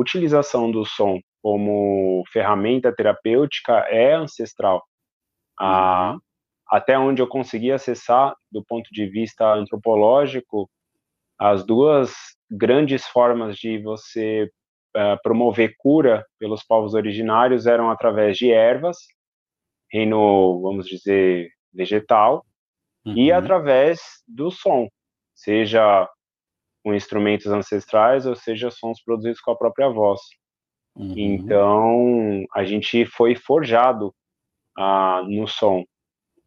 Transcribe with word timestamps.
utilização 0.00 0.70
do 0.70 0.84
som 0.84 1.20
como 1.42 2.22
ferramenta 2.32 2.94
terapêutica 2.94 3.72
é 3.88 4.14
ancestral. 4.14 4.82
Ah, 5.58 6.16
até 6.70 6.98
onde 6.98 7.20
eu 7.20 7.26
consegui 7.26 7.72
acessar, 7.72 8.34
do 8.50 8.64
ponto 8.64 8.88
de 8.92 9.06
vista 9.06 9.52
antropológico, 9.54 10.70
as 11.38 11.64
duas 11.64 12.12
grandes 12.50 13.06
formas 13.06 13.56
de 13.56 13.78
você 13.82 14.50
uh, 14.96 15.20
promover 15.22 15.74
cura 15.78 16.24
pelos 16.38 16.62
povos 16.62 16.94
originários 16.94 17.66
eram 17.66 17.90
através 17.90 18.36
de 18.36 18.52
ervas, 18.52 18.98
reino, 19.90 20.60
vamos 20.62 20.86
dizer, 20.86 21.48
vegetal, 21.72 22.44
uhum. 23.04 23.16
e 23.16 23.32
através 23.32 24.00
do 24.28 24.50
som, 24.50 24.88
seja 25.34 26.08
com 26.82 26.94
instrumentos 26.94 27.46
ancestrais 27.46 28.26
ou 28.26 28.34
seja 28.34 28.70
sons 28.70 29.02
produzidos 29.02 29.40
com 29.40 29.50
a 29.50 29.56
própria 29.56 29.88
voz. 29.88 30.20
Uhum. 30.96 31.14
Então, 31.16 32.44
a 32.54 32.64
gente 32.64 33.04
foi 33.06 33.34
forjado 33.34 34.14
ah, 34.76 35.22
no 35.26 35.46
som. 35.46 35.84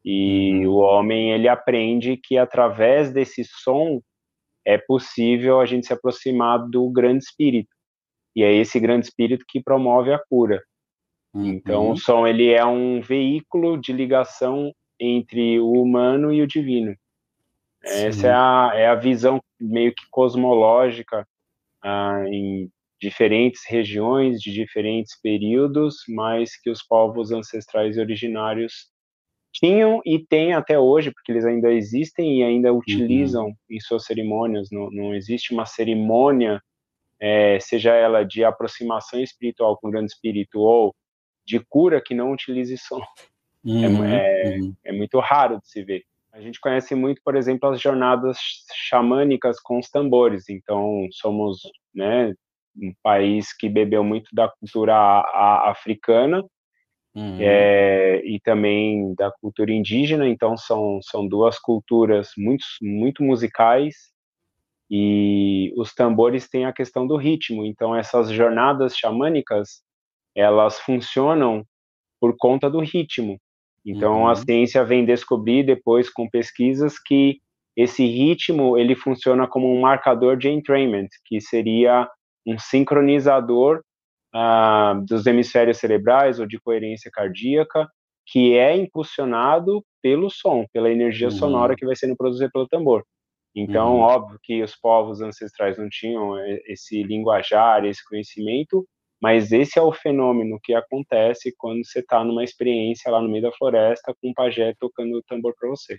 E 0.04 0.66
uhum. 0.66 0.74
o 0.74 0.76
homem, 0.78 1.32
ele 1.32 1.48
aprende 1.48 2.18
que 2.18 2.38
através 2.38 3.12
desse 3.12 3.44
som 3.46 4.02
é 4.66 4.78
possível 4.78 5.60
a 5.60 5.66
gente 5.66 5.88
se 5.88 5.94
aproximar 5.94 6.60
do 6.70 6.90
grande 6.90 7.24
espírito. 7.24 7.70
E 8.36 8.44
é 8.44 8.52
esse 8.54 8.80
grande 8.80 9.06
espírito 9.06 9.46
que 9.48 9.62
promove 9.62 10.12
a 10.12 10.20
cura. 10.30 10.62
Uhum. 11.34 11.46
Então, 11.46 11.92
o 11.92 11.98
som, 11.98 12.28
ele 12.28 12.50
é 12.50 12.66
um 12.66 13.02
veículo 13.02 13.78
de 13.78 13.94
ligação 13.94 14.74
entre 15.00 15.60
o 15.60 15.72
humano 15.72 16.32
e 16.32 16.42
o 16.42 16.48
divino. 16.48 16.96
Sim. 17.86 18.06
Essa 18.06 18.28
é 18.28 18.34
a, 18.34 18.72
é 18.76 18.88
a 18.88 18.96
visão 18.96 19.42
meio 19.64 19.94
que 19.94 20.04
cosmológica 20.12 21.28
ah, 21.82 22.24
em 22.28 22.70
diferentes 23.00 23.64
regiões, 23.68 24.42
de 24.42 24.52
diferentes 24.52 25.20
períodos, 25.22 25.98
mas 26.08 26.56
que 26.56 26.70
os 26.70 26.82
povos 26.82 27.32
ancestrais 27.32 27.98
e 27.98 28.00
originários 28.00 28.92
tinham 29.52 30.02
e 30.06 30.18
têm 30.18 30.54
até 30.54 30.80
hoje, 30.80 31.12
porque 31.12 31.32
eles 31.32 31.46
ainda 31.46 31.72
existem 31.72 32.40
e 32.40 32.44
ainda 32.44 32.74
utilizam 32.74 33.48
uhum. 33.48 33.56
em 33.70 33.80
suas 33.80 34.06
cerimônias. 34.06 34.70
Não, 34.72 34.90
não 34.90 35.14
existe 35.14 35.54
uma 35.54 35.66
cerimônia, 35.66 36.62
é, 37.20 37.60
seja 37.60 37.94
ela 37.94 38.24
de 38.24 38.44
aproximação 38.44 39.20
espiritual 39.20 39.78
com 39.78 39.90
o 39.90 39.92
grande 39.92 40.12
espírito 40.12 40.60
ou 40.60 40.96
de 41.46 41.60
cura, 41.60 42.02
que 42.02 42.16
não 42.16 42.32
utilize 42.32 42.78
som. 42.78 43.00
É, 43.66 43.88
uhum. 43.88 44.04
É, 44.04 44.58
uhum. 44.60 44.76
é 44.84 44.92
muito 44.92 45.18
raro 45.22 45.58
de 45.62 45.70
se 45.70 45.82
ver. 45.82 46.04
A 46.34 46.42
gente 46.42 46.60
conhece 46.60 46.96
muito, 46.96 47.22
por 47.24 47.36
exemplo, 47.36 47.70
as 47.70 47.80
jornadas 47.80 48.38
xamânicas 48.90 49.60
com 49.60 49.78
os 49.78 49.88
tambores. 49.88 50.50
Então, 50.50 51.08
somos 51.12 51.60
né, 51.94 52.34
um 52.76 52.92
país 53.04 53.56
que 53.56 53.70
bebeu 53.70 54.04
muito 54.04 54.30
da 54.34 54.50
cultura 54.50 54.96
africana 55.70 56.44
uhum. 57.14 57.38
é, 57.40 58.20
e 58.26 58.40
também 58.40 59.14
da 59.14 59.32
cultura 59.40 59.72
indígena. 59.72 60.28
Então, 60.28 60.58
são, 60.58 61.00
são 61.04 61.28
duas 61.28 61.60
culturas 61.60 62.32
muito, 62.36 62.66
muito 62.82 63.22
musicais. 63.22 63.96
E 64.90 65.72
os 65.78 65.94
tambores 65.94 66.50
têm 66.50 66.66
a 66.66 66.74
questão 66.74 67.06
do 67.06 67.16
ritmo. 67.16 67.64
Então, 67.64 67.96
essas 67.96 68.32
jornadas 68.32 68.98
xamânicas, 68.98 69.84
elas 70.36 70.80
funcionam 70.80 71.64
por 72.20 72.36
conta 72.40 72.72
do 72.72 72.80
ritmo. 72.80 73.40
Então 73.86 74.22
uhum. 74.22 74.28
a 74.28 74.36
ciência 74.36 74.84
vem 74.84 75.06
descobrir 75.06 75.64
depois 75.64 76.10
com 76.10 76.30
pesquisas 76.30 76.98
que 77.00 77.38
esse 77.76 78.06
ritmo 78.06 78.78
ele 78.78 78.96
funciona 78.96 79.48
como 79.48 79.74
um 79.74 79.82
marcador 79.82 80.38
de 80.38 80.50
entrainment, 80.50 81.08
que 81.26 81.42
seria 81.42 82.08
um 82.46 82.58
sincronizador 82.60 83.82
uh, 84.34 85.04
dos 85.06 85.26
hemisférios 85.26 85.78
cerebrais 85.78 86.40
ou 86.40 86.46
de 86.46 86.60
coerência 86.60 87.10
cardíaca, 87.12 87.88
que 88.26 88.56
é 88.56 88.76
impulsionado 88.76 89.84
pelo 90.02 90.30
som, 90.30 90.66
pela 90.72 90.90
energia 90.90 91.28
uhum. 91.28 91.34
sonora 91.34 91.76
que 91.76 91.86
vai 91.86 91.96
sendo 91.96 92.16
produzida 92.16 92.50
pelo 92.52 92.68
tambor. 92.68 93.04
Então, 93.56 93.96
uhum. 93.96 94.02
óbvio 94.02 94.40
que 94.42 94.64
os 94.64 94.76
povos 94.76 95.22
ancestrais 95.22 95.78
não 95.78 95.88
tinham 95.90 96.36
esse 96.68 97.04
linguajar, 97.04 97.86
esse 97.86 98.04
conhecimento, 98.08 98.86
mas 99.24 99.54
esse 99.54 99.80
é 99.80 99.82
o 99.82 99.94
fenômeno 99.94 100.60
que 100.62 100.74
acontece 100.74 101.56
quando 101.58 101.86
você 101.86 102.00
está 102.00 102.26
numa 102.26 102.44
experiência 102.44 103.10
lá 103.10 103.22
no 103.22 103.30
meio 103.30 103.44
da 103.44 103.54
floresta 103.54 104.14
com 104.14 104.32
um 104.32 104.34
pajé 104.34 104.76
tocando 104.78 105.18
o 105.18 105.24
tambor 105.24 105.56
para 105.58 105.70
você. 105.70 105.98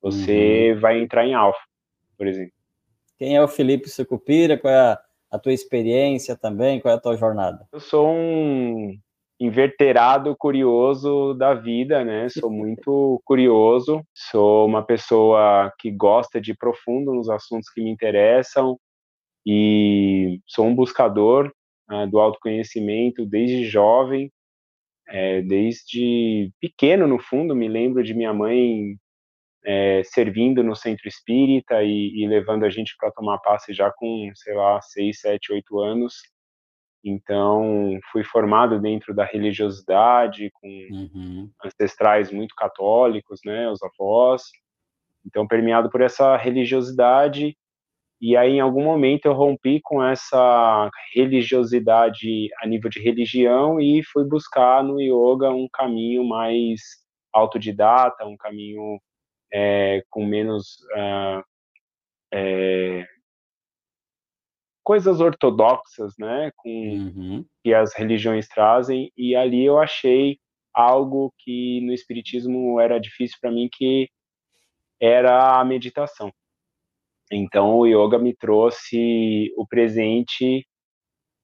Você 0.00 0.70
uhum. 0.72 0.80
vai 0.80 1.02
entrar 1.02 1.26
em 1.26 1.34
alfa, 1.34 1.58
por 2.16 2.24
exemplo. 2.24 2.52
Quem 3.18 3.34
é 3.34 3.42
o 3.42 3.48
Felipe 3.48 3.88
Sucupira? 3.88 4.56
Qual 4.56 4.72
é 4.72 4.78
a, 4.78 5.00
a 5.32 5.40
tua 5.40 5.52
experiência 5.52 6.36
também? 6.36 6.78
Qual 6.78 6.94
é 6.94 6.96
a 6.96 7.00
tua 7.00 7.16
jornada? 7.16 7.66
Eu 7.72 7.80
sou 7.80 8.08
um 8.08 8.96
inverterado 9.40 10.36
curioso 10.36 11.34
da 11.34 11.54
vida, 11.54 12.04
né? 12.04 12.28
Sou 12.46 12.48
muito 12.48 13.20
curioso, 13.24 14.06
sou 14.14 14.66
uma 14.66 14.84
pessoa 14.84 15.72
que 15.80 15.90
gosta 15.90 16.40
de 16.40 16.52
ir 16.52 16.56
profundo 16.56 17.12
nos 17.12 17.28
assuntos 17.28 17.68
que 17.70 17.82
me 17.82 17.90
interessam 17.90 18.78
e 19.44 20.38
sou 20.46 20.66
um 20.66 20.74
buscador 20.76 21.52
uh, 21.92 22.06
do 22.08 22.18
autoconhecimento 22.18 23.26
desde 23.26 23.64
jovem, 23.64 24.32
é, 25.08 25.42
desde 25.42 26.50
pequeno, 26.60 27.06
no 27.06 27.18
fundo, 27.18 27.54
me 27.54 27.68
lembro 27.68 28.02
de 28.02 28.14
minha 28.14 28.32
mãe 28.32 28.96
é, 29.64 30.02
servindo 30.04 30.62
no 30.62 30.74
centro 30.74 31.06
espírita 31.06 31.82
e, 31.82 32.22
e 32.22 32.26
levando 32.26 32.64
a 32.64 32.70
gente 32.70 32.94
para 32.98 33.12
tomar 33.12 33.38
passe 33.38 33.72
já 33.72 33.92
com, 33.92 34.30
sei 34.34 34.54
lá, 34.54 34.80
seis, 34.80 35.20
sete, 35.20 35.52
oito 35.52 35.80
anos. 35.80 36.14
Então, 37.04 37.98
fui 38.12 38.22
formado 38.22 38.80
dentro 38.80 39.14
da 39.14 39.24
religiosidade, 39.24 40.50
com 40.52 40.68
uhum. 40.68 41.50
ancestrais 41.64 42.30
muito 42.30 42.54
católicos, 42.54 43.40
né, 43.44 43.68
os 43.68 43.80
avós. 43.82 44.44
Então, 45.26 45.46
permeado 45.46 45.90
por 45.90 46.00
essa 46.00 46.36
religiosidade 46.36 47.56
e 48.22 48.36
aí, 48.36 48.52
em 48.52 48.60
algum 48.60 48.84
momento, 48.84 49.26
eu 49.26 49.32
rompi 49.32 49.80
com 49.82 50.00
essa 50.00 50.88
religiosidade 51.12 52.48
a 52.62 52.68
nível 52.68 52.88
de 52.88 53.00
religião 53.00 53.80
e 53.80 54.00
fui 54.04 54.24
buscar 54.24 54.84
no 54.84 55.00
yoga 55.00 55.50
um 55.50 55.66
caminho 55.72 56.22
mais 56.22 56.80
autodidata, 57.32 58.24
um 58.24 58.36
caminho 58.36 59.00
é, 59.52 60.04
com 60.08 60.24
menos 60.24 60.76
uh, 60.96 61.42
é, 62.32 63.04
coisas 64.84 65.20
ortodoxas, 65.20 66.14
né, 66.16 66.52
com 66.54 66.70
uhum. 66.70 67.44
que 67.64 67.74
as 67.74 67.92
religiões 67.92 68.46
trazem. 68.46 69.10
E 69.16 69.34
ali 69.34 69.64
eu 69.64 69.80
achei 69.80 70.38
algo 70.72 71.34
que 71.38 71.80
no 71.80 71.92
espiritismo 71.92 72.78
era 72.78 73.00
difícil 73.00 73.38
para 73.40 73.50
mim, 73.50 73.68
que 73.72 74.08
era 75.00 75.58
a 75.58 75.64
meditação. 75.64 76.32
Então, 77.32 77.76
o 77.76 77.86
yoga 77.86 78.18
me 78.18 78.34
trouxe 78.34 79.52
o 79.56 79.66
presente 79.66 80.66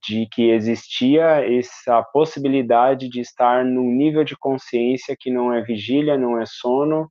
de 0.07 0.29
que 0.31 0.51
existia 0.51 1.45
essa 1.45 2.03
possibilidade 2.03 3.09
de 3.09 3.21
estar 3.21 3.65
num 3.65 3.91
nível 3.91 4.23
de 4.23 4.37
consciência 4.37 5.17
que 5.19 5.31
não 5.31 5.53
é 5.53 5.63
vigília, 5.63 6.17
não 6.17 6.41
é 6.41 6.45
sono, 6.47 7.11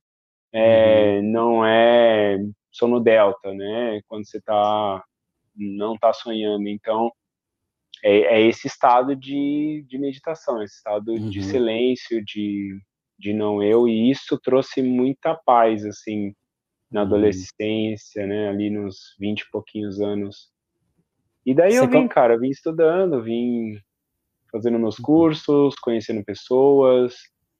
é, 0.52 1.18
uhum. 1.18 1.30
não 1.30 1.66
é 1.66 2.38
sono 2.72 3.00
delta, 3.00 3.52
né? 3.52 4.00
Quando 4.06 4.26
você 4.26 4.40
tá 4.40 5.02
não 5.54 5.94
está 5.94 6.12
sonhando. 6.12 6.68
Então, 6.68 7.10
é, 8.02 8.36
é, 8.36 8.40
esse 8.42 8.68
estado 8.68 9.16
de, 9.16 9.84
de 9.88 9.98
meditação, 9.98 10.62
esse 10.62 10.76
estado 10.76 11.10
uhum. 11.10 11.28
de 11.30 11.42
silêncio, 11.42 12.24
de, 12.24 12.80
de 13.18 13.32
não 13.32 13.62
eu, 13.62 13.88
e 13.88 14.10
isso 14.10 14.38
trouxe 14.40 14.82
muita 14.82 15.34
paz, 15.34 15.84
assim, 15.84 16.32
na 16.90 17.00
uhum. 17.00 17.06
adolescência, 17.06 18.26
né, 18.26 18.48
ali 18.48 18.70
nos 18.70 19.14
20 19.18 19.40
e 19.40 19.50
pouquinhos 19.50 20.00
anos. 20.00 20.50
E 21.44 21.54
daí 21.54 21.72
Você 21.72 21.80
eu 21.80 21.88
vim, 21.88 22.08
cara, 22.08 22.38
vim 22.38 22.50
estudando, 22.50 23.22
vim 23.22 23.78
fazendo 24.50 24.78
meus 24.78 24.98
uhum. 24.98 25.04
cursos, 25.04 25.74
conhecendo 25.76 26.24
pessoas, 26.24 27.16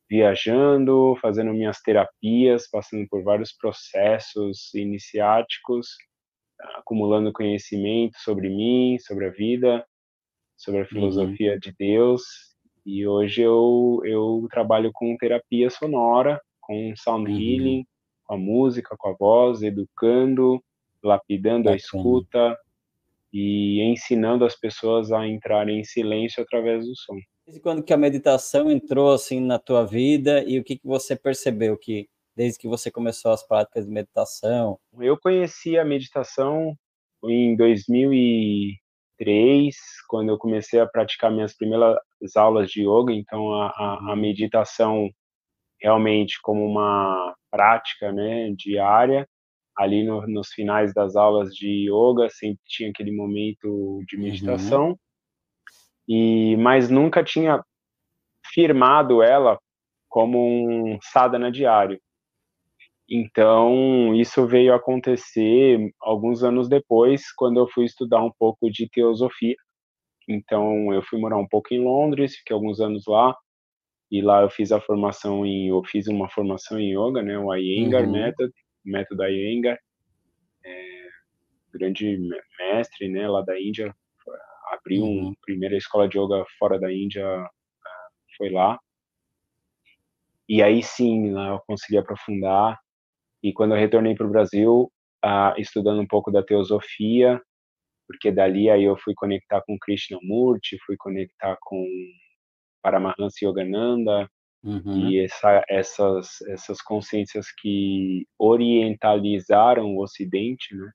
viajando, 0.09 1.17
fazendo 1.21 1.53
minhas 1.53 1.81
terapias, 1.81 2.69
passando 2.71 3.07
por 3.09 3.23
vários 3.23 3.53
processos 3.53 4.73
iniciáticos, 4.75 5.89
acumulando 6.77 7.33
conhecimento 7.33 8.17
sobre 8.19 8.49
mim, 8.49 8.99
sobre 8.99 9.27
a 9.27 9.31
vida, 9.31 9.87
sobre 10.57 10.81
a 10.81 10.83
uhum. 10.83 10.89
filosofia 10.89 11.53
uhum. 11.53 11.59
de 11.59 11.75
Deus. 11.79 12.23
E 12.85 13.07
hoje 13.07 13.43
eu, 13.43 14.01
eu 14.05 14.47
trabalho 14.51 14.91
com 14.93 15.17
terapia 15.19 15.69
sonora, 15.69 16.41
com 16.61 16.95
sound 16.97 17.31
uhum. 17.31 17.39
healing, 17.39 17.87
com 18.29 18.35
a 18.35 18.39
música, 18.39 18.97
com 18.97 19.09
a 19.09 19.15
voz, 19.15 19.63
educando, 19.63 20.63
lapidando 21.03 21.71
a 21.71 21.75
escuta 21.75 22.57
e 23.33 23.81
ensinando 23.83 24.45
as 24.45 24.55
pessoas 24.55 25.11
a 25.11 25.27
entrarem 25.27 25.81
em 25.81 25.85
silêncio 25.85 26.43
através 26.43 26.87
do 26.87 26.95
som. 26.95 27.17
Desde 27.47 27.63
quando 27.63 27.83
que 27.83 27.93
a 27.93 27.97
meditação 27.97 28.71
entrou 28.71 29.13
assim 29.13 29.41
na 29.41 29.59
tua 29.59 29.85
vida 29.85 30.45
e 30.45 30.59
o 30.59 30.65
que, 30.65 30.77
que 30.77 30.87
você 30.87 31.17
percebeu 31.17 31.77
que 31.79 32.07
desde 32.37 32.59
que 32.59 32.69
você 32.69 32.91
começou 32.91 33.33
as 33.33 33.43
práticas 33.43 33.87
de 33.87 33.91
meditação? 33.91 34.79
Eu 35.01 35.19
conheci 35.19 35.79
a 35.79 35.85
meditação 35.85 36.77
em 37.25 37.57
2000 37.57 38.13
e 38.13 38.79
2003, 39.19 39.75
quando 40.09 40.31
eu 40.31 40.39
comecei 40.39 40.81
a 40.81 40.87
praticar 40.87 41.31
minhas 41.31 41.55
primeiras 41.55 41.99
aulas 42.37 42.71
de 42.71 42.83
yoga, 42.83 43.13
então 43.13 43.53
a, 43.53 43.69
a, 43.69 44.13
a 44.13 44.17
meditação 44.17 45.11
realmente 45.81 46.41
como 46.43 46.65
uma 46.65 47.35
prática, 47.51 48.13
né, 48.13 48.51
diária, 48.57 49.29
ali 49.77 50.05
no, 50.05 50.27
nos 50.27 50.49
finais 50.49 50.93
das 50.93 51.17
aulas 51.17 51.55
de 51.55 51.89
yoga 51.89 52.29
sempre 52.31 52.61
tinha 52.67 52.91
aquele 52.91 53.13
momento 53.13 54.03
de 54.07 54.17
uhum. 54.17 54.23
meditação, 54.23 54.89
uhum. 54.89 54.97
e 56.09 56.57
mas 56.57 56.91
nunca 56.91 57.23
tinha 57.23 57.63
firmado 58.53 59.23
ela 59.23 59.59
como 60.09 60.39
um 60.39 60.99
sadhana 61.01 61.51
diário. 61.51 62.01
Então, 63.11 64.15
isso 64.15 64.47
veio 64.47 64.75
acontecer 64.75 65.91
alguns 66.01 66.43
anos 66.43 66.69
depois, 66.69 67.33
quando 67.33 67.59
eu 67.59 67.67
fui 67.69 67.87
estudar 67.87 68.23
um 68.23 68.31
pouco 68.39 68.71
de 68.71 68.89
teosofia. 68.89 69.57
Então, 70.29 70.93
eu 70.93 71.03
fui 71.03 71.19
morar 71.19 71.39
um 71.39 71.49
pouco 71.49 71.73
em 71.73 71.83
Londres, 71.83 72.37
fiquei 72.37 72.53
alguns 72.53 72.81
anos 72.81 73.07
lá, 73.07 73.35
e 74.11 74.23
lá 74.23 74.43
eu 74.43 74.51
fiz 74.51 74.73
a 74.73 74.81
formação 74.81 75.45
em, 75.45 75.69
eu 75.69 75.83
fiz 75.85 76.07
uma 76.07 76.29
formação 76.29 76.79
em 76.79 76.93
yoga, 76.93 77.23
né, 77.23 77.39
o 77.39 77.55
Iyengar 77.55 78.05
uhum. 78.05 78.13
Method, 78.13 78.53
método 78.85 79.25
Iyengar, 79.25 79.79
é, 80.65 81.09
grande 81.75 82.19
mestre, 82.59 83.09
né, 83.09 83.29
lá 83.29 83.43
da 83.43 83.61
Índia, 83.61 83.95
abriu 84.73 85.05
uhum. 85.05 85.29
uma 85.29 85.35
primeira 85.43 85.77
escola 85.77 86.09
de 86.09 86.19
yoga 86.19 86.45
fora 86.59 86.79
da 86.79 86.93
Índia, 86.93 87.25
foi 88.37 88.51
lá. 88.51 88.79
E 90.49 90.63
aí 90.63 90.83
sim, 90.83 91.31
né, 91.33 91.51
eu 91.51 91.61
consegui 91.67 91.99
aprofundar 91.99 92.79
e 93.43 93.53
quando 93.53 93.73
eu 93.73 93.79
retornei 93.79 94.15
para 94.15 94.27
o 94.27 94.31
Brasil, 94.31 94.91
ah, 95.23 95.55
estudando 95.59 96.01
um 96.01 96.07
pouco 96.07 96.31
da 96.31 96.43
teosofia, 96.43 97.41
porque 98.07 98.33
dali 98.33 98.71
aí 98.71 98.85
eu 98.85 98.97
fui 98.97 99.15
conectar 99.15 99.63
com 99.67 99.79
Krishnamurti, 99.79 100.79
fui 100.87 100.97
conectar 100.97 101.57
com 101.61 101.85
Paramahansa 102.83 103.37
Yogananda, 103.43 104.29
uhum. 104.63 105.09
e 105.09 105.19
essa, 105.21 105.63
essas, 105.69 106.41
essas 106.49 106.81
consciências 106.81 107.47
que 107.53 108.27
orientalizaram 108.39 109.97
o 109.97 110.03
Ocidente, 110.03 110.75
né? 110.75 110.91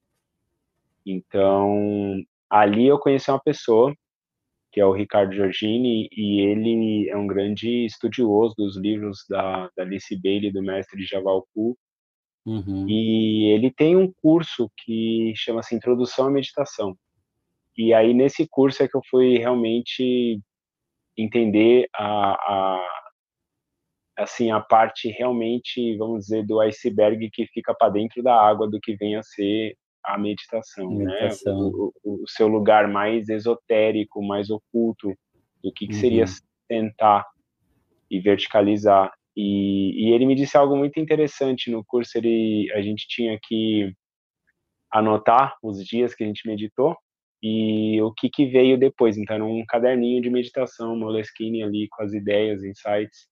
Então, 1.05 2.23
ali 2.49 2.87
eu 2.87 2.97
conheci 2.97 3.29
uma 3.29 3.41
pessoa, 3.41 3.93
que 4.71 4.79
é 4.79 4.85
o 4.85 4.93
Ricardo 4.93 5.33
Giorgini, 5.33 6.07
e 6.11 6.41
ele 6.41 7.09
é 7.09 7.17
um 7.17 7.27
grande 7.27 7.85
estudioso 7.85 8.55
dos 8.57 8.77
livros 8.77 9.25
da, 9.29 9.69
da 9.75 9.83
Alice 9.83 10.15
Bailey, 10.21 10.51
do 10.51 10.63
mestre 10.63 11.03
Javal 11.03 11.45
Ku, 11.53 11.77
Uhum. 12.45 12.87
E 12.89 13.45
ele 13.53 13.71
tem 13.71 13.95
um 13.95 14.11
curso 14.21 14.69
que 14.77 15.33
chama-se 15.35 15.75
Introdução 15.75 16.27
à 16.27 16.31
Meditação. 16.31 16.95
E 17.77 17.93
aí, 17.93 18.13
nesse 18.13 18.47
curso, 18.47 18.83
é 18.83 18.87
que 18.87 18.95
eu 18.95 19.01
fui 19.09 19.37
realmente 19.37 20.39
entender 21.17 21.87
a, 21.95 22.33
a 22.33 23.03
assim 24.17 24.51
a 24.51 24.59
parte 24.59 25.09
realmente 25.09 25.97
vamos 25.97 26.25
dizer 26.25 26.45
do 26.45 26.59
iceberg 26.61 27.29
que 27.31 27.47
fica 27.47 27.73
para 27.73 27.89
dentro 27.89 28.21
da 28.21 28.35
água 28.35 28.69
do 28.69 28.79
que 28.79 28.95
vem 28.95 29.15
a 29.15 29.23
ser 29.23 29.75
a 30.03 30.17
meditação, 30.17 30.89
né? 30.91 31.05
meditação. 31.05 31.57
né 31.57 31.71
o, 31.73 31.93
o, 32.03 32.23
o, 32.23 32.27
seu 32.27 32.47
lugar 32.47 32.87
mais 32.87 33.29
esotérico 33.29 34.21
mais 34.21 34.49
oculto 34.49 35.13
do 35.63 35.71
que, 35.71 35.87
que 35.87 35.93
uhum. 35.93 35.99
seria 35.99 36.25
sentar 36.67 37.25
e 38.09 38.19
verticalizar 38.19 39.11
e, 39.35 40.09
e, 40.09 40.13
ele 40.13 40.25
me 40.25 40.35
disse 40.35 40.55
algo 40.55 40.77
muito 40.77 40.99
interessante 40.99 41.71
no 41.71 41.83
curso. 41.83 42.17
Ele, 42.17 42.71
a 42.73 42.81
gente 42.81 43.07
tinha 43.07 43.39
que 43.41 43.91
anotar 44.91 45.57
os 45.63 45.83
dias 45.83 46.13
que 46.13 46.23
a 46.23 46.27
gente 46.27 46.47
meditou 46.47 46.95
e 47.43 48.01
o 48.01 48.13
que, 48.13 48.29
que 48.29 48.45
veio 48.45 48.77
depois. 48.77 49.17
Então, 49.17 49.35
era 49.35 49.43
um 49.43 49.65
caderninho 49.67 50.21
de 50.21 50.29
meditação, 50.29 50.95
Moleskine 50.95 51.61
ali 51.61 51.89
com 51.89 52.01
as 52.01 52.13
ideias, 52.13 52.63
insights. 52.63 53.27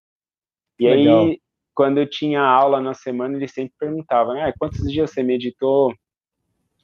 E 0.78 0.86
Legal. 0.86 1.28
aí, 1.28 1.40
quando 1.74 2.00
eu 2.00 2.10
tinha 2.10 2.42
aula 2.42 2.82
na 2.82 2.94
semana, 2.94 3.38
ele 3.38 3.48
sempre 3.48 3.74
perguntava, 3.80 4.34
ah, 4.34 4.54
quantos 4.60 4.92
dias 4.92 5.12
você 5.12 5.24
meditou? 5.24 5.94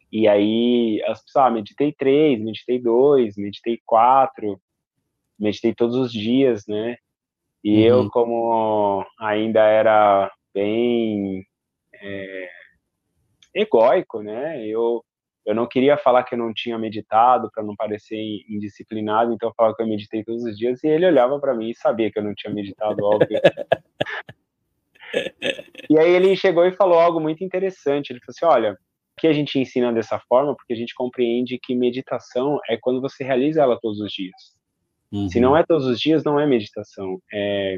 E 0.09 0.25
aí, 0.25 1.03
as 1.05 1.21
pessoas, 1.21 1.47
ah, 1.47 1.51
meditei 1.51 1.91
três, 1.91 2.41
meditei 2.41 2.79
dois, 2.79 3.35
meditei 3.35 3.77
quatro, 3.85 4.57
meditei 5.37 5.75
todos 5.75 5.97
os 5.97 6.13
dias, 6.13 6.65
né? 6.65 6.95
E 7.61 7.91
uhum. 7.91 8.03
eu, 8.03 8.09
como 8.09 9.05
ainda 9.19 9.59
era 9.65 10.31
bem 10.53 11.45
é, 11.93 12.49
egóico, 13.53 14.21
né? 14.21 14.65
Eu, 14.65 15.03
eu 15.47 15.55
não 15.55 15.65
queria 15.65 15.97
falar 15.97 16.23
que 16.23 16.35
eu 16.35 16.37
não 16.37 16.53
tinha 16.53 16.77
meditado 16.77 17.49
para 17.49 17.63
não 17.63 17.73
parecer 17.73 18.17
indisciplinado, 18.49 19.33
então 19.33 19.47
eu 19.47 19.53
falava 19.55 19.73
que 19.73 19.81
eu 19.81 19.87
meditei 19.87 20.21
todos 20.21 20.43
os 20.43 20.57
dias 20.57 20.83
e 20.83 20.87
ele 20.87 21.07
olhava 21.07 21.39
para 21.39 21.55
mim 21.55 21.69
e 21.69 21.75
sabia 21.75 22.11
que 22.11 22.19
eu 22.19 22.23
não 22.23 22.35
tinha 22.35 22.53
meditado, 22.53 23.01
óbvio. 23.01 23.39
e 25.89 25.97
aí 25.97 26.11
ele 26.11 26.35
chegou 26.35 26.65
e 26.65 26.73
falou 26.73 26.99
algo 26.99 27.21
muito 27.21 27.45
interessante. 27.45 28.09
Ele 28.09 28.19
falou 28.19 28.33
assim: 28.35 28.45
olha, 28.45 28.77
que 29.17 29.25
a 29.25 29.31
gente 29.31 29.57
ensina 29.57 29.93
dessa 29.93 30.19
forma 30.19 30.53
porque 30.53 30.73
a 30.73 30.75
gente 30.75 30.93
compreende 30.93 31.57
que 31.57 31.73
meditação 31.73 32.59
é 32.69 32.75
quando 32.75 32.99
você 32.99 33.23
realiza 33.23 33.61
ela 33.61 33.79
todos 33.79 34.01
os 34.01 34.11
dias. 34.11 34.35
Uhum. 35.13 35.29
Se 35.29 35.39
não 35.39 35.55
é 35.55 35.63
todos 35.63 35.85
os 35.85 35.97
dias, 35.97 36.25
não 36.25 36.37
é 36.37 36.45
meditação. 36.45 37.21
É 37.33 37.77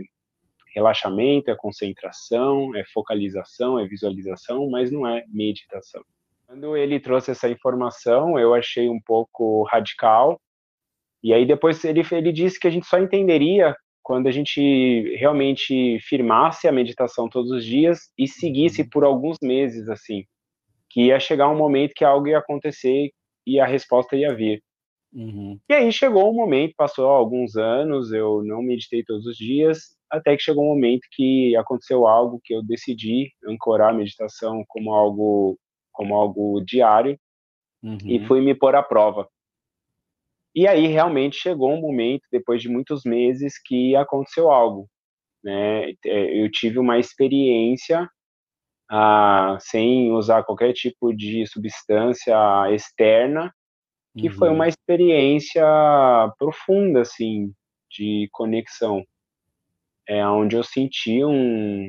relaxamento, 0.74 1.52
é 1.52 1.56
concentração, 1.56 2.76
é 2.76 2.84
focalização, 2.94 3.80
é 3.80 3.88
visualização, 3.88 4.68
mas 4.72 4.92
não 4.92 5.06
é 5.06 5.24
meditação. 5.28 6.04
Quando 6.50 6.76
ele 6.76 7.00
trouxe 7.00 7.30
essa 7.30 7.48
informação, 7.48 8.40
eu 8.40 8.56
achei 8.56 8.90
um 8.90 9.00
pouco 9.06 9.62
radical. 9.70 10.42
E 11.24 11.32
aí 11.32 11.46
depois 11.46 11.86
ele, 11.86 12.02
ele 12.12 12.32
disse 12.32 12.60
que 12.60 12.68
a 12.68 12.72
gente 12.72 12.88
só 12.88 12.98
entenderia 12.98 13.76
quando 14.02 14.26
a 14.26 14.32
gente 14.32 15.16
realmente 15.18 16.00
firmasse 16.00 16.68
a 16.68 16.72
meditação 16.72 17.30
todos 17.30 17.52
os 17.52 17.64
dias 17.64 18.00
e 18.18 18.28
seguisse 18.28 18.82
uhum. 18.82 18.90
por 18.90 19.04
alguns 19.04 19.38
meses 19.44 19.88
assim, 19.90 20.24
que 20.90 21.10
ia 21.10 21.20
chegar 21.20 21.50
um 21.50 21.56
momento 21.56 21.94
que 21.96 22.04
algo 22.04 22.28
ia 22.28 22.40
acontecer 22.40 23.12
e 23.46 23.60
a 23.60 23.68
resposta 23.68 24.16
ia 24.16 24.34
vir. 24.34 24.60
Uhum. 25.14 25.60
E 25.70 25.74
aí 25.76 25.92
chegou 25.92 26.32
um 26.32 26.36
momento, 26.36 26.74
passou 26.76 27.06
alguns 27.10 27.58
anos, 27.58 28.12
eu 28.12 28.44
não 28.44 28.64
meditei 28.64 29.04
todos 29.04 29.28
os 29.28 29.38
dias, 29.38 29.96
até 30.10 30.36
que 30.36 30.42
chegou 30.42 30.64
um 30.64 30.74
momento 30.74 31.02
que 31.12 31.56
aconteceu 31.56 32.08
algo 32.08 32.42
que 32.44 32.56
eu 32.56 32.64
decidi 32.64 33.32
ancorar 33.48 33.92
a 33.92 33.98
meditação 33.98 34.64
como 34.68 34.96
algo, 34.96 35.60
como 36.00 36.16
algo 36.16 36.62
diário 36.62 37.20
uhum. 37.84 37.98
e 38.06 38.26
fui 38.26 38.40
me 38.40 38.56
pôr 38.56 38.74
à 38.74 38.82
prova. 38.82 39.28
E 40.56 40.66
aí 40.66 40.88
realmente 40.88 41.36
chegou 41.36 41.74
um 41.74 41.82
momento, 41.82 42.24
depois 42.32 42.62
de 42.62 42.70
muitos 42.70 43.04
meses, 43.04 43.62
que 43.62 43.98
aconteceu 43.98 44.50
algo. 44.50 44.90
Né? 45.44 45.92
É, 46.06 46.42
eu 46.42 46.50
tive 46.50 46.80
uma 46.80 46.98
experiência 46.98 48.10
ah, 48.90 49.58
sem 49.60 50.10
usar 50.14 50.44
qualquer 50.44 50.72
tipo 50.72 51.14
de 51.14 51.46
substância 51.46 52.34
externa 52.72 53.54
que 54.18 54.30
uhum. 54.30 54.34
foi 54.36 54.50
uma 54.50 54.70
experiência 54.70 55.64
profunda, 56.38 57.02
assim, 57.02 57.54
de 57.92 58.30
conexão, 58.32 59.04
é 60.08 60.26
onde 60.26 60.56
eu 60.56 60.64
senti 60.64 61.24
um, 61.26 61.86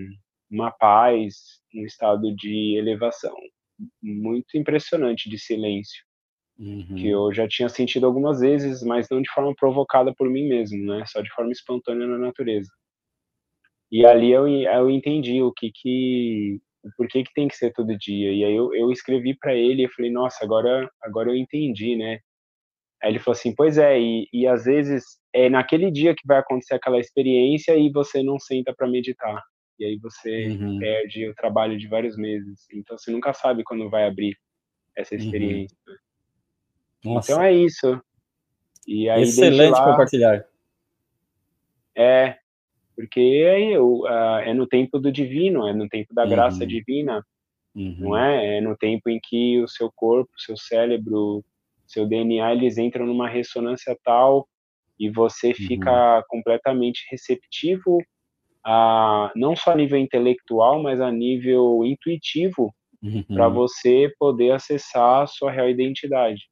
uma 0.51 0.73
paz, 0.73 1.61
um 1.73 1.85
estado 1.87 2.35
de 2.35 2.77
elevação 2.77 3.35
muito 4.03 4.57
impressionante 4.57 5.29
de 5.29 5.39
silêncio, 5.39 6.03
uhum. 6.59 6.95
que 6.97 7.09
eu 7.09 7.33
já 7.33 7.47
tinha 7.49 7.69
sentido 7.69 8.07
algumas 8.07 8.41
vezes, 8.41 8.83
mas 8.83 9.07
não 9.11 9.23
de 9.23 9.31
forma 9.31 9.55
provocada 9.55 10.15
por 10.15 10.29
mim 10.29 10.49
mesmo, 10.49 10.85
né? 10.85 11.05
Só 11.07 11.21
de 11.21 11.31
forma 11.31 11.53
espontânea 11.53 12.07
na 12.07 12.19
natureza. 12.19 12.71
E 13.91 14.07
ali 14.07 14.31
eu, 14.31 14.47
eu 14.47 14.91
entendi 14.91 15.43
o 15.43 15.53
que 15.53 15.71
que 15.75 16.61
por 16.97 17.07
que, 17.09 17.25
que 17.25 17.33
tem 17.35 17.49
que 17.49 17.57
ser 17.57 17.73
todo 17.73 17.99
dia? 17.99 18.33
E 18.33 18.45
aí 18.45 18.55
eu, 18.55 18.75
eu 18.75 18.91
escrevi 18.91 19.37
para 19.37 19.55
ele 19.55 19.85
e 19.85 19.93
falei, 19.93 20.11
nossa, 20.11 20.43
agora, 20.45 20.91
agora 21.03 21.31
eu 21.31 21.37
entendi, 21.37 21.97
né? 21.97 22.21
Aí 23.03 23.11
ele 23.13 23.19
falou 23.19 23.33
assim, 23.33 23.55
pois 23.55 23.79
é, 23.79 23.99
e, 23.99 24.29
e 24.33 24.47
às 24.47 24.65
vezes 24.65 25.05
é 25.33 25.49
naquele 25.49 25.91
dia 25.91 26.15
que 26.15 26.27
vai 26.27 26.39
acontecer 26.39 26.75
aquela 26.75 26.99
experiência 26.99 27.77
e 27.77 27.91
você 27.91 28.23
não 28.23 28.39
senta 28.39 28.75
para 28.75 28.89
meditar. 28.89 29.43
E 29.81 29.85
aí 29.87 29.97
você 29.97 30.49
uhum. 30.49 30.79
perde 30.79 31.27
o 31.27 31.35
trabalho 31.35 31.79
de 31.79 31.89
vários 31.89 32.15
meses. 32.15 32.69
Então 32.71 32.99
você 32.99 33.11
nunca 33.11 33.33
sabe 33.33 33.65
quando 33.65 33.89
vai 33.89 34.07
abrir 34.07 34.37
essa 34.95 35.15
uhum. 35.15 35.21
experiência. 35.23 35.77
Uhum. 37.03 37.19
Então 37.19 37.43
é 37.43 37.51
isso. 37.51 37.99
E 38.87 39.09
aí, 39.09 39.23
Excelente 39.23 39.73
lá, 39.73 39.91
compartilhar. 39.91 40.45
É, 41.97 42.37
porque 42.95 43.21
aí, 43.21 43.79
uh, 43.79 44.07
é 44.45 44.53
no 44.53 44.67
tempo 44.67 44.99
do 44.99 45.11
divino, 45.11 45.67
é 45.67 45.73
no 45.73 45.89
tempo 45.89 46.13
da 46.13 46.27
graça 46.27 46.61
uhum. 46.61 46.67
divina, 46.67 47.25
uhum. 47.75 47.97
não 48.01 48.17
é? 48.19 48.59
É 48.59 48.61
no 48.61 48.77
tempo 48.77 49.09
em 49.09 49.19
que 49.19 49.63
o 49.63 49.69
seu 49.69 49.91
corpo, 49.91 50.31
seu 50.37 50.59
cérebro, 50.59 51.43
seu 51.87 52.07
DNA, 52.07 52.53
eles 52.53 52.77
entram 52.77 53.07
numa 53.07 53.29
ressonância 53.29 53.97
tal 54.05 54.47
e 54.99 55.09
você 55.09 55.49
uhum. 55.49 55.55
fica 55.55 56.17
uhum. 56.19 56.23
completamente 56.29 57.07
receptivo 57.11 57.99
a 58.65 59.31
não 59.35 59.57
só 59.57 59.73
a 59.73 59.77
nível 59.77 59.99
intelectual, 59.99 60.83
mas 60.83 61.01
a 61.01 61.11
nível 61.11 61.85
intuitivo 61.85 62.75
uhum. 63.03 63.25
para 63.29 63.49
você 63.49 64.13
poder 64.19 64.53
acessar 64.53 65.23
a 65.23 65.27
sua 65.27 65.51
real 65.51 65.69
identidade. 65.69 66.50